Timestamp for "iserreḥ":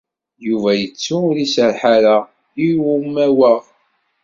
1.45-1.81